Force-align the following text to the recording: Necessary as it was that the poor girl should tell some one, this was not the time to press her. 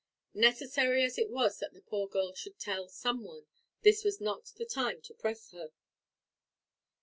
Necessary 0.33 1.03
as 1.03 1.19
it 1.19 1.29
was 1.29 1.59
that 1.59 1.73
the 1.73 1.81
poor 1.83 2.07
girl 2.07 2.33
should 2.33 2.57
tell 2.57 2.87
some 2.89 3.23
one, 3.23 3.45
this 3.83 4.03
was 4.03 4.19
not 4.19 4.47
the 4.55 4.65
time 4.65 4.99
to 5.03 5.13
press 5.13 5.51
her. 5.51 5.73